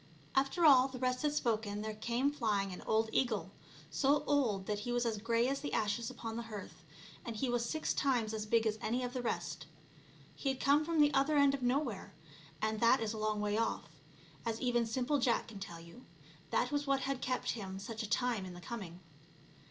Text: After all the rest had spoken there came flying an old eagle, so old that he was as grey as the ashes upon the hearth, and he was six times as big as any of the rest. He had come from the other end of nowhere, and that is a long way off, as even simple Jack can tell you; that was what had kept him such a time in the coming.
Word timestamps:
After 0.33 0.65
all 0.65 0.87
the 0.87 0.97
rest 0.97 1.21
had 1.21 1.31
spoken 1.31 1.83
there 1.83 1.93
came 1.93 2.31
flying 2.31 2.73
an 2.73 2.81
old 2.87 3.07
eagle, 3.13 3.51
so 3.91 4.23
old 4.25 4.65
that 4.65 4.79
he 4.79 4.91
was 4.91 5.05
as 5.05 5.19
grey 5.19 5.47
as 5.47 5.61
the 5.61 5.73
ashes 5.73 6.09
upon 6.09 6.35
the 6.37 6.41
hearth, 6.49 6.83
and 7.23 7.35
he 7.35 7.49
was 7.51 7.63
six 7.69 7.93
times 7.93 8.33
as 8.33 8.47
big 8.47 8.65
as 8.65 8.79
any 8.81 9.03
of 9.03 9.13
the 9.13 9.21
rest. 9.21 9.67
He 10.35 10.49
had 10.49 10.59
come 10.59 10.83
from 10.83 11.01
the 11.01 11.13
other 11.13 11.37
end 11.37 11.53
of 11.53 11.61
nowhere, 11.61 12.15
and 12.63 12.79
that 12.79 12.99
is 12.99 13.13
a 13.13 13.19
long 13.19 13.41
way 13.41 13.59
off, 13.59 13.89
as 14.43 14.59
even 14.59 14.87
simple 14.87 15.19
Jack 15.19 15.47
can 15.49 15.59
tell 15.59 15.79
you; 15.79 16.03
that 16.49 16.71
was 16.71 16.87
what 16.87 17.01
had 17.01 17.21
kept 17.21 17.51
him 17.51 17.77
such 17.77 18.01
a 18.01 18.09
time 18.09 18.43
in 18.43 18.55
the 18.55 18.59
coming. 18.59 19.01